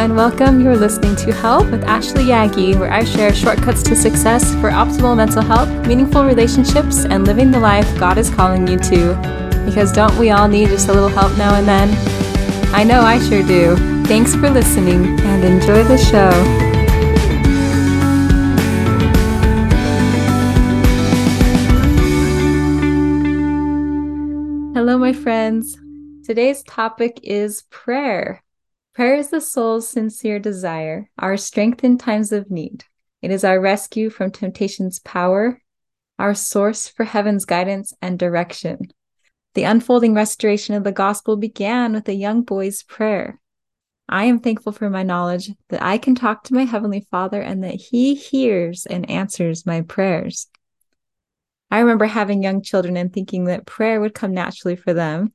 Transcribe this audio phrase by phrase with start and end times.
[0.00, 0.62] and welcome.
[0.62, 5.14] You're listening to Help with Ashley Yagi, where I share shortcuts to success for optimal
[5.14, 9.14] mental health, meaningful relationships, and living the life God is calling you to.
[9.66, 11.90] Because don't we all need just a little help now and then?
[12.74, 13.76] I know I sure do.
[14.06, 16.30] Thanks for listening and enjoy the show.
[24.74, 25.78] Hello, my friends.
[26.24, 28.42] Today's topic is prayer.
[28.92, 32.84] Prayer is the soul's sincere desire, our strength in times of need.
[33.22, 35.62] It is our rescue from temptation's power,
[36.18, 38.78] our source for heaven's guidance and direction.
[39.54, 43.40] The unfolding restoration of the gospel began with a young boy's prayer.
[44.08, 47.62] I am thankful for my knowledge that I can talk to my Heavenly Father and
[47.62, 50.48] that He hears and answers my prayers.
[51.70, 55.32] I remember having young children and thinking that prayer would come naturally for them,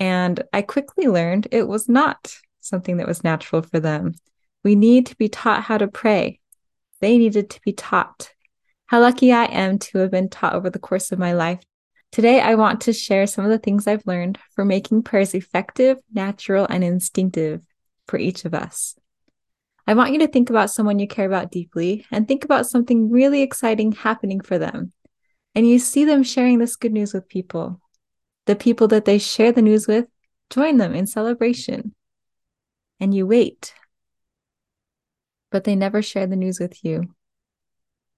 [0.00, 2.36] and I quickly learned it was not
[2.66, 4.14] something that was natural for them.
[4.64, 6.40] We need to be taught how to pray.
[7.00, 8.32] They needed to be taught.
[8.86, 11.60] How lucky I am to have been taught over the course of my life.
[12.12, 15.98] Today, I want to share some of the things I've learned for making prayers effective,
[16.12, 17.62] natural, and instinctive
[18.06, 18.96] for each of us.
[19.86, 23.10] I want you to think about someone you care about deeply and think about something
[23.10, 24.92] really exciting happening for them.
[25.54, 27.80] And you see them sharing this good news with people.
[28.46, 30.06] The people that they share the news with,
[30.50, 31.94] join them in celebration
[33.00, 33.74] and you wait.
[35.50, 37.14] But they never share the news with you.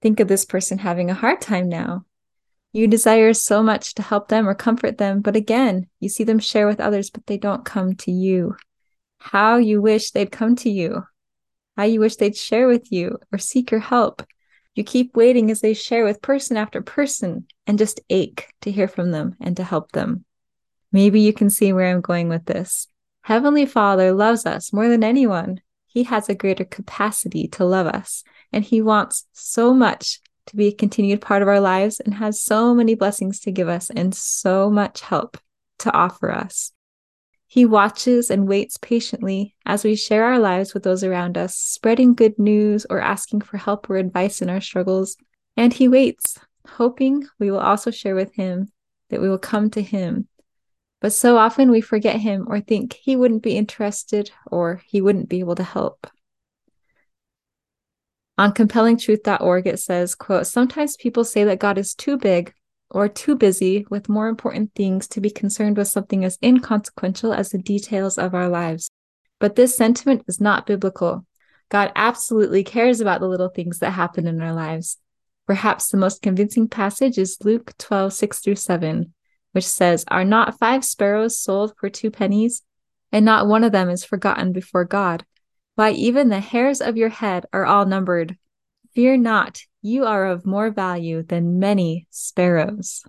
[0.00, 2.04] Think of this person having a hard time now.
[2.72, 6.38] You desire so much to help them or comfort them, but again, you see them
[6.38, 8.56] share with others, but they don't come to you.
[9.18, 11.04] How you wish they'd come to you.
[11.76, 14.22] How you wish they'd share with you or seek your help.
[14.74, 18.86] You keep waiting as they share with person after person and just ache to hear
[18.86, 20.24] from them and to help them.
[20.92, 22.86] Maybe you can see where I'm going with this.
[23.28, 25.60] Heavenly Father loves us more than anyone.
[25.86, 30.68] He has a greater capacity to love us, and He wants so much to be
[30.68, 34.14] a continued part of our lives and has so many blessings to give us and
[34.14, 35.36] so much help
[35.80, 36.72] to offer us.
[37.46, 42.14] He watches and waits patiently as we share our lives with those around us, spreading
[42.14, 45.18] good news or asking for help or advice in our struggles.
[45.54, 48.72] And He waits, hoping we will also share with Him,
[49.10, 50.28] that we will come to Him
[51.00, 55.28] but so often we forget him or think he wouldn't be interested or he wouldn't
[55.28, 56.08] be able to help.
[58.36, 62.54] On compellingtruth.org, it says, quote, sometimes people say that God is too big
[62.90, 67.50] or too busy with more important things to be concerned with something as inconsequential as
[67.50, 68.90] the details of our lives.
[69.40, 71.26] But this sentiment is not biblical.
[71.68, 74.98] God absolutely cares about the little things that happen in our lives.
[75.46, 79.12] Perhaps the most convincing passage is Luke 12, 6 through 7,
[79.58, 82.62] which says, Are not five sparrows sold for two pennies?
[83.10, 85.26] And not one of them is forgotten before God.
[85.74, 88.38] Why, even the hairs of your head are all numbered.
[88.94, 93.02] Fear not, you are of more value than many sparrows.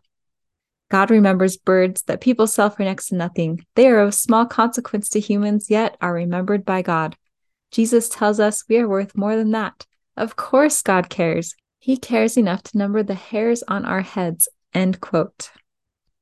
[0.89, 3.63] God remembers birds that people sell for next to nothing.
[3.75, 7.15] They are of small consequence to humans, yet are remembered by God.
[7.69, 9.85] Jesus tells us we are worth more than that.
[10.17, 11.53] Of course, God cares.
[11.77, 14.47] He cares enough to number the hairs on our heads.
[14.73, 15.51] End quote.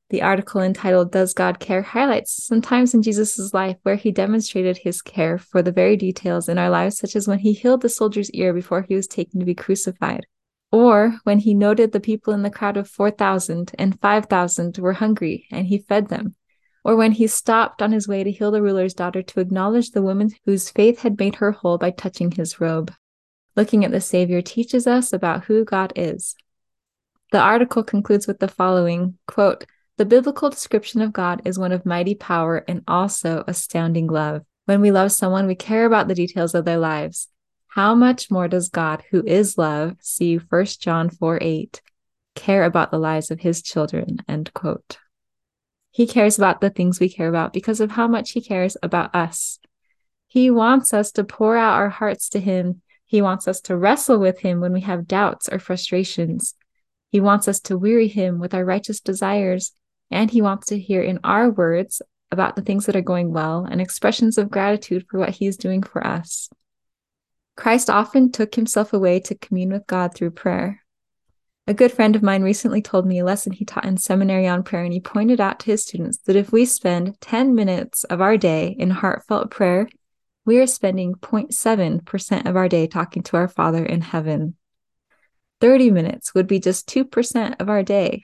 [0.09, 4.77] The article entitled Does God Care highlights some times in Jesus' life where he demonstrated
[4.77, 7.89] his care for the very details in our lives, such as when he healed the
[7.89, 10.25] soldier's ear before he was taken to be crucified,
[10.71, 15.45] or when he noted the people in the crowd of 4,000 and 5,000 were hungry
[15.51, 16.35] and he fed them,
[16.85, 20.01] or when he stopped on his way to heal the ruler's daughter to acknowledge the
[20.01, 22.93] woman whose faith had made her whole by touching his robe.
[23.57, 26.35] Looking at the Savior teaches us about who God is.
[27.33, 29.65] The article concludes with the following quote,
[29.97, 34.43] the biblical description of God is one of mighty power and also astounding love.
[34.65, 37.29] When we love someone, we care about the details of their lives.
[37.69, 41.81] How much more does God, who is love, see 1 John 4 8,
[42.35, 44.17] care about the lives of his children?
[44.27, 44.99] End quote.
[45.89, 49.15] He cares about the things we care about because of how much he cares about
[49.15, 49.57] us.
[50.27, 52.81] He wants us to pour out our hearts to him.
[53.05, 56.53] He wants us to wrestle with him when we have doubts or frustrations.
[57.09, 59.73] He wants us to weary him with our righteous desires
[60.11, 62.01] and he wants to hear in our words
[62.31, 65.57] about the things that are going well and expressions of gratitude for what he is
[65.57, 66.49] doing for us.
[67.55, 70.83] Christ often took himself away to commune with God through prayer.
[71.65, 74.63] A good friend of mine recently told me a lesson he taught in seminary on
[74.63, 78.21] prayer, and he pointed out to his students that if we spend 10 minutes of
[78.21, 79.89] our day in heartfelt prayer,
[80.45, 84.55] we are spending 0.7% of our day talking to our Father in heaven.
[85.59, 88.21] 30 minutes would be just 2% of our day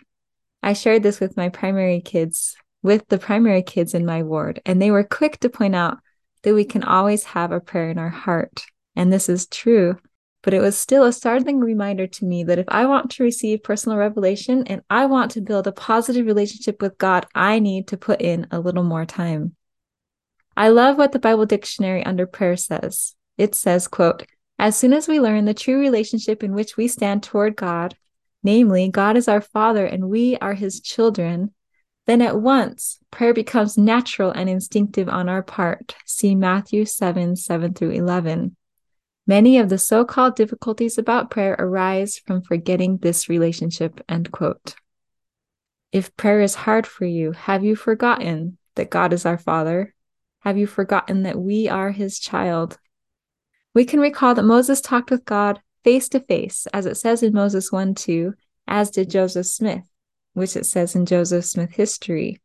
[0.64, 4.82] I shared this with my primary kids, with the primary kids in my ward, and
[4.82, 5.98] they were quick to point out
[6.44, 8.64] that we can always have a prayer in our heart.
[8.96, 9.98] And this is true.
[10.42, 13.64] But it was still a startling reminder to me that if I want to receive
[13.64, 17.98] personal revelation and I want to build a positive relationship with God, I need to
[17.98, 19.56] put in a little more time.
[20.56, 23.16] I love what the Bible dictionary under prayer says.
[23.38, 24.26] It says, quote,
[24.60, 27.96] as soon as we learn the true relationship in which we stand toward God,
[28.44, 31.54] namely, God is our Father and we are his children,
[32.06, 35.96] then at once prayer becomes natural and instinctive on our part.
[36.06, 38.56] See Matthew 7 7 through 11.
[39.26, 44.02] Many of the so called difficulties about prayer arise from forgetting this relationship.
[44.10, 44.76] End quote.
[45.94, 49.94] If prayer is hard for you, have you forgotten that God is our Father?
[50.40, 52.78] Have you forgotten that we are his child?
[53.74, 57.34] We can recall that Moses talked with God face to face, as it says in
[57.34, 58.34] Moses 1 2,
[58.68, 59.84] as did Joseph Smith,
[60.34, 62.42] which it says in Joseph Smith history.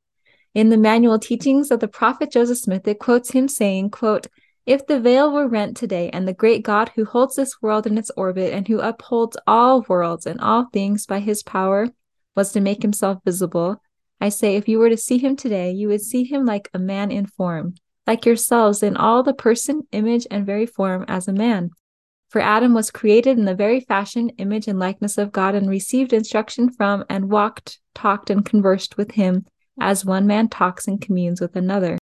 [0.54, 4.26] In the manual teachings of the prophet Joseph Smith, it quotes him saying, quote,
[4.66, 7.96] if the veil were rent today, and the great God who holds this world in
[7.96, 11.88] its orbit and who upholds all worlds and all things by his power
[12.34, 13.80] was to make himself visible,
[14.20, 16.78] I say, if you were to see him today, you would see him like a
[16.78, 17.76] man in form,
[18.06, 21.70] like yourselves in all the person, image, and very form as a man.
[22.28, 26.12] For Adam was created in the very fashion, image, and likeness of God, and received
[26.12, 29.46] instruction from, and walked, talked, and conversed with him,
[29.80, 31.98] as one man talks and communes with another.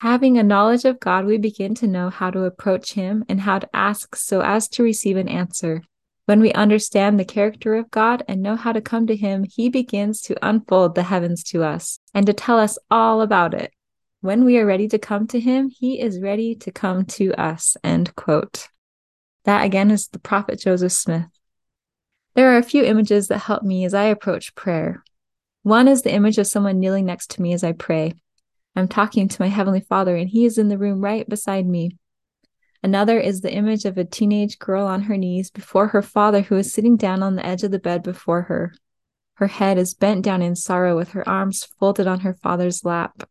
[0.00, 3.58] Having a knowledge of God, we begin to know how to approach Him and how
[3.58, 5.82] to ask so as to receive an answer.
[6.26, 9.70] When we understand the character of God and know how to come to Him, He
[9.70, 13.72] begins to unfold the heavens to us and to tell us all about it.
[14.20, 17.76] When we are ready to come to Him, He is ready to come to us.
[17.82, 18.68] End quote.
[19.44, 21.26] That again is the prophet Joseph Smith.
[22.34, 25.04] There are a few images that help me as I approach prayer.
[25.62, 28.14] One is the image of someone kneeling next to me as I pray.
[28.76, 31.96] I'm talking to my Heavenly Father, and He is in the room right beside me.
[32.82, 36.56] Another is the image of a teenage girl on her knees before her father, who
[36.56, 38.74] is sitting down on the edge of the bed before her.
[39.34, 43.28] Her head is bent down in sorrow, with her arms folded on her father's lap.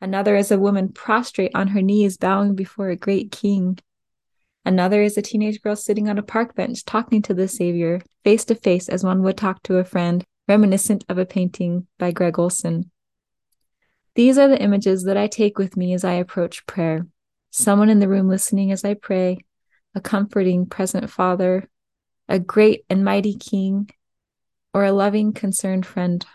[0.00, 3.78] Another is a woman prostrate on her knees, bowing before a great king.
[4.68, 8.44] Another is a teenage girl sitting on a park bench, talking to the Savior, face
[8.44, 12.38] to face as one would talk to a friend, reminiscent of a painting by Greg
[12.38, 12.90] Olsen.
[14.14, 17.06] These are the images that I take with me as I approach prayer.
[17.48, 19.38] Someone in the room listening as I pray,
[19.94, 21.66] a comforting present father,
[22.28, 23.88] a great and mighty king,
[24.74, 26.26] or a loving, concerned friend.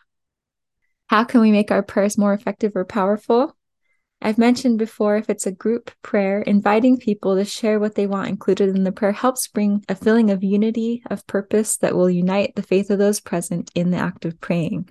[1.05, 3.55] How can we make our prayers more effective or powerful?
[4.25, 8.29] I've mentioned before if it's a group prayer, inviting people to share what they want
[8.29, 12.55] included in the prayer helps bring a feeling of unity, of purpose that will unite
[12.55, 14.87] the faith of those present in the act of praying.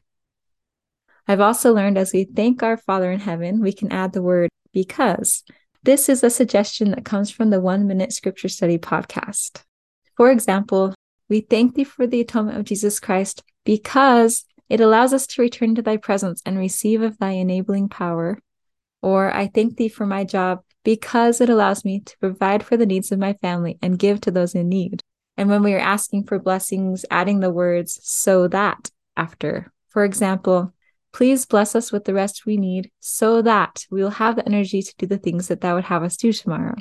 [1.27, 4.51] I've also learned as we thank our Father in heaven, we can add the word
[4.75, 5.45] because.
[5.83, 9.63] This is a suggestion that comes from the One Minute Scripture Study podcast.
[10.15, 10.95] For example,
[11.31, 15.75] we thank thee for the atonement of Jesus Christ because it allows us to return
[15.77, 18.39] to thy presence and receive of thy enabling power.
[19.03, 22.87] Or I thank thee for my job because it allows me to provide for the
[22.87, 25.03] needs of my family and give to those in need.
[25.37, 29.73] And when we are asking for blessings, adding the words so that after.
[29.89, 30.73] For example,
[31.13, 34.81] Please bless us with the rest we need so that we will have the energy
[34.83, 36.75] to do the things that thou would have us do tomorrow.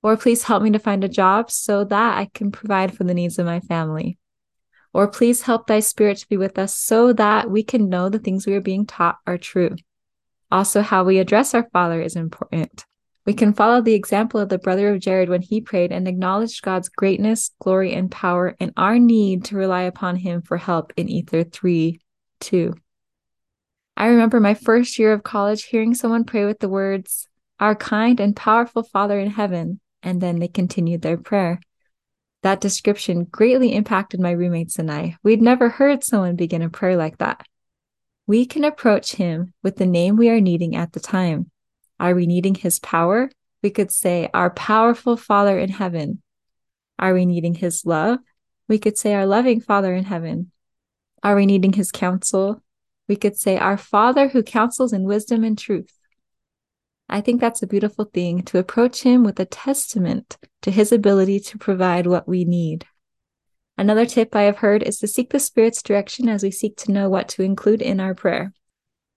[0.00, 3.14] Or please help me to find a job so that I can provide for the
[3.14, 4.16] needs of my family.
[4.94, 8.20] Or please help thy spirit to be with us so that we can know the
[8.20, 9.74] things we are being taught are true.
[10.50, 12.84] Also, how we address our Father is important.
[13.26, 16.62] We can follow the example of the brother of Jared when he prayed and acknowledged
[16.62, 21.10] God's greatness, glory, and power, and our need to rely upon him for help in
[21.10, 22.00] Ether 3
[22.40, 22.74] 2.
[23.98, 27.28] I remember my first year of college hearing someone pray with the words,
[27.60, 31.60] Our kind and powerful Father in heaven, and then they continued their prayer.
[32.42, 35.16] That description greatly impacted my roommates and I.
[35.22, 37.44] We'd never heard someone begin a prayer like that.
[38.28, 41.50] We can approach him with the name we are needing at the time.
[41.98, 43.30] Are we needing his power?
[43.62, 46.22] We could say, Our powerful Father in heaven.
[46.98, 48.18] Are we needing his love?
[48.68, 50.52] We could say, Our loving Father in heaven.
[51.22, 52.62] Are we needing his counsel?
[53.08, 55.98] we could say, Our Father who counsels in wisdom and truth.
[57.08, 61.40] I think that's a beautiful thing to approach Him with a testament to His ability
[61.40, 62.84] to provide what we need.
[63.78, 66.90] Another tip I have heard is to seek the Spirit's direction as we seek to
[66.90, 68.52] know what to include in our prayer.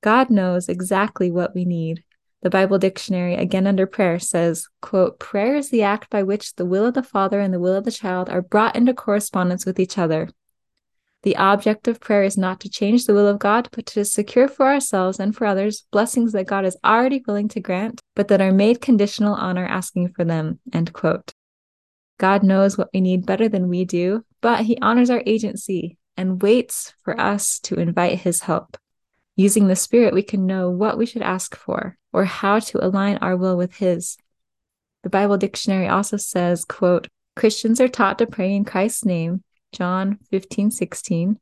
[0.04, 2.04] God knows exactly what we need.
[2.44, 6.66] The Bible dictionary, again under prayer, says, quote, Prayer is the act by which the
[6.66, 9.80] will of the Father and the will of the child are brought into correspondence with
[9.80, 10.30] each other.
[11.24, 14.48] The object of prayer is not to change the will of God, but to secure
[14.48, 18.42] for ourselves and for others blessings that God is already willing to grant but that
[18.42, 20.60] are made conditional on our asking for them.
[20.72, 21.34] End quote.
[22.20, 26.42] God knows what we need better than we do, but he honors our agency and
[26.42, 28.78] waits for us to invite his help.
[29.36, 33.18] Using the Spirit, we can know what we should ask for or how to align
[33.18, 34.18] our will with his.
[35.04, 40.20] The Bible dictionary also says, quote, Christians are taught to pray in Christ's name, John
[40.30, 41.40] 15, 16.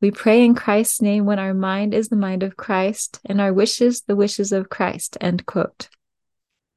[0.00, 3.52] We pray in Christ's name when our mind is the mind of Christ and our
[3.52, 5.88] wishes the wishes of Christ, end quote.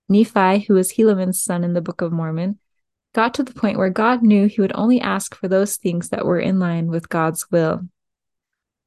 [0.09, 2.59] Nephi, who was Helaman's son in the Book of Mormon,
[3.13, 6.25] got to the point where God knew he would only ask for those things that
[6.25, 7.81] were in line with God's will.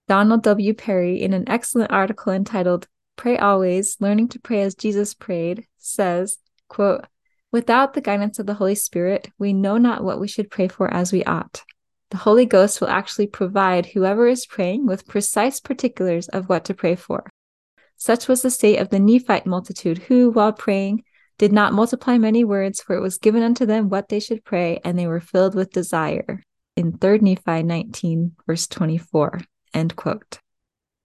[0.08, 0.74] Donald W.
[0.74, 6.38] Parry, in an excellent article entitled Pray Always, Learning to Pray as Jesus Prayed, says,
[6.68, 7.06] quote,
[7.50, 10.92] Without the guidance of the Holy Spirit, we know not what we should pray for
[10.92, 11.62] as we ought.
[12.10, 16.74] The Holy Ghost will actually provide whoever is praying with precise particulars of what to
[16.74, 17.28] pray for.
[17.96, 21.02] Such was the state of the Nephite multitude, who, while praying,
[21.38, 24.80] did not multiply many words, for it was given unto them what they should pray,
[24.84, 26.42] and they were filled with desire.
[26.76, 29.40] In 3 Nephi 19, verse 24.
[29.74, 30.40] End quote.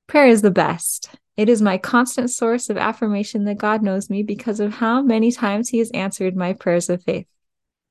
[0.08, 1.10] Prayer is the best.
[1.38, 5.32] It is my constant source of affirmation that God knows me because of how many
[5.32, 7.28] times He has answered my prayers of faith.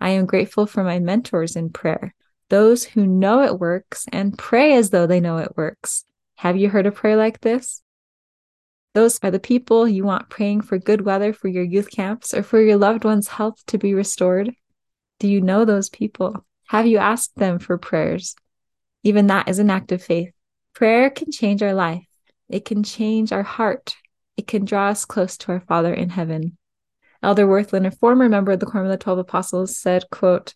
[0.00, 2.14] I am grateful for my mentors in prayer,
[2.48, 6.04] those who know it works and pray as though they know it works.
[6.36, 7.82] Have you heard a prayer like this?
[8.92, 12.42] Those are the people you want praying for good weather for your youth camps or
[12.42, 14.52] for your loved one's health to be restored.
[15.20, 16.44] Do you know those people?
[16.68, 18.34] Have you asked them for prayers?
[19.04, 20.32] Even that is an act of faith.
[20.74, 22.04] Prayer can change our life.
[22.48, 23.96] It can change our heart.
[24.36, 26.56] It can draw us close to our Father in heaven.
[27.22, 30.54] Elder Wirthlin, a former member of the Quorum of the Twelve Apostles, said, quote,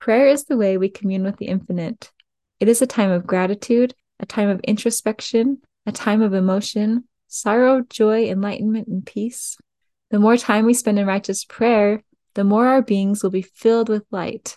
[0.00, 2.12] Prayer is the way we commune with the infinite.
[2.60, 7.82] It is a time of gratitude, a time of introspection, a time of emotion, sorrow,
[7.88, 9.56] joy, enlightenment, and peace.
[10.10, 12.02] The more time we spend in righteous prayer,
[12.34, 14.56] the more our beings will be filled with light.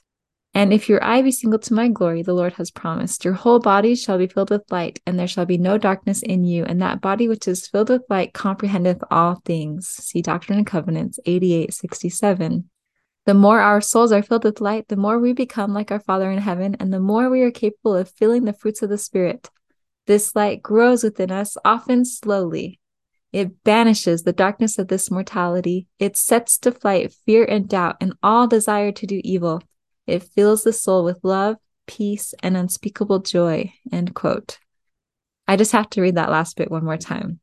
[0.54, 3.60] And if your eye be single to my glory, the Lord has promised, your whole
[3.60, 6.66] body shall be filled with light, and there shall be no darkness in you.
[6.66, 9.88] And that body which is filled with light comprehendeth all things.
[9.88, 12.70] See Doctrine and Covenants 8867.
[13.26, 16.30] The more our souls are filled with light, the more we become like our Father
[16.30, 19.50] in heaven, and the more we are capable of feeling the fruits of the Spirit.
[20.08, 22.80] This light grows within us, often slowly.
[23.32, 25.88] It banishes the darkness of this mortality.
[26.00, 29.62] It sets to flight fear and doubt and all desire to do evil.
[30.06, 33.74] It fills the soul with love, peace, and unspeakable joy.
[33.92, 34.60] End quote.
[35.48, 37.40] I just have to read that last bit one more time.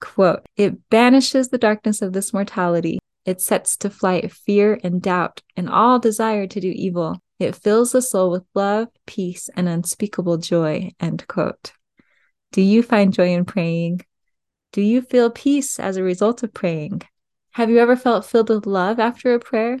[0.00, 2.98] Quote, it banishes the darkness of this mortality.
[3.24, 7.22] It sets to flight fear and doubt and all desire to do evil.
[7.38, 10.92] It fills the soul with love, peace, and unspeakable joy.
[11.00, 11.72] End quote.
[12.54, 14.02] Do you find joy in praying?
[14.70, 17.02] Do you feel peace as a result of praying?
[17.50, 19.80] Have you ever felt filled with love after a prayer?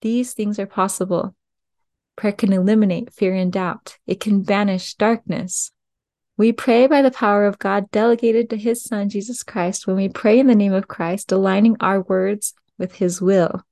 [0.00, 1.34] These things are possible.
[2.16, 5.72] Prayer can eliminate fear and doubt, it can banish darkness.
[6.38, 10.08] We pray by the power of God delegated to His Son, Jesus Christ, when we
[10.08, 13.62] pray in the name of Christ, aligning our words with His will.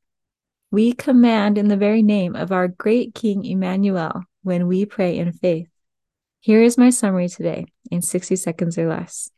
[0.71, 5.33] We command in the very name of our great King Emmanuel when we pray in
[5.33, 5.71] faith.
[6.41, 9.29] Here is my summary today in 60 seconds or less.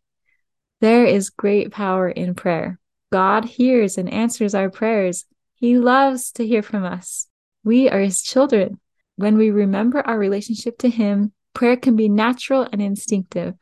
[0.81, 2.79] There is great power in prayer.
[3.11, 5.25] God hears and answers our prayers.
[5.55, 7.27] He loves to hear from us.
[7.65, 8.81] We are His children.
[9.17, 13.55] When we remember our relationship to Him, prayer can be natural and instinctive.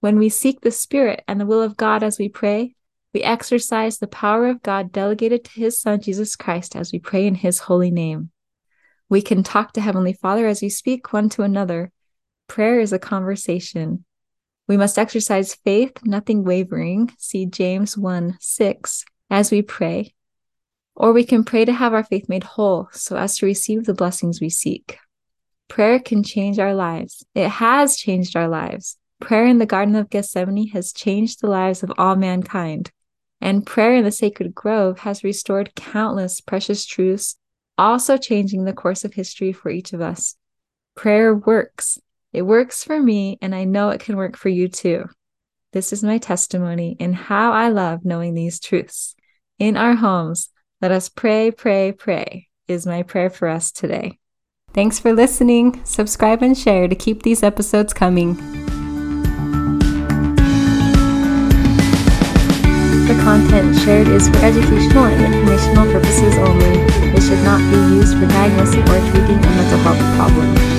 [0.00, 2.74] When we seek the Spirit and the will of God as we pray,
[3.14, 7.26] we exercise the power of God delegated to His Son, Jesus Christ, as we pray
[7.26, 8.30] in His holy name.
[9.08, 11.92] We can talk to Heavenly Father as we speak one to another
[12.48, 14.04] Prayer is a conversation.
[14.66, 17.12] We must exercise faith, nothing wavering.
[17.18, 20.14] See James 1 6 as we pray.
[20.96, 23.94] Or we can pray to have our faith made whole so as to receive the
[23.94, 24.98] blessings we seek.
[25.68, 27.24] Prayer can change our lives.
[27.34, 28.98] It has changed our lives.
[29.20, 32.90] Prayer in the Garden of Gethsemane has changed the lives of all mankind.
[33.40, 37.36] And prayer in the sacred grove has restored countless precious truths,
[37.76, 40.36] also changing the course of history for each of us.
[40.96, 41.98] Prayer works.
[42.32, 45.06] It works for me, and I know it can work for you too.
[45.72, 49.14] This is my testimony in how I love knowing these truths.
[49.58, 50.50] In our homes,
[50.82, 54.18] let us pray, pray, pray, is my prayer for us today.
[54.74, 55.82] Thanks for listening.
[55.84, 58.34] Subscribe and share to keep these episodes coming.
[63.06, 66.78] The content shared is for educational and informational purposes only.
[67.16, 70.77] It should not be used for diagnosing or treating a mental health problem.